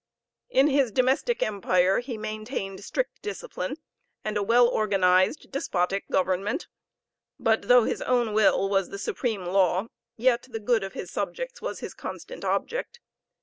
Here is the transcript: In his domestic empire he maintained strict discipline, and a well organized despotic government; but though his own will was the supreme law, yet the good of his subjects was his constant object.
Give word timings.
In 0.49 0.65
his 0.65 0.91
domestic 0.91 1.43
empire 1.43 1.99
he 1.99 2.17
maintained 2.17 2.83
strict 2.83 3.21
discipline, 3.21 3.77
and 4.25 4.35
a 4.35 4.41
well 4.41 4.67
organized 4.67 5.51
despotic 5.51 6.09
government; 6.09 6.65
but 7.39 7.67
though 7.67 7.83
his 7.83 8.01
own 8.01 8.33
will 8.33 8.67
was 8.67 8.89
the 8.89 8.97
supreme 8.97 9.45
law, 9.45 9.89
yet 10.17 10.47
the 10.49 10.59
good 10.59 10.83
of 10.83 10.93
his 10.93 11.11
subjects 11.11 11.61
was 11.61 11.81
his 11.81 11.93
constant 11.93 12.43
object. 12.43 12.99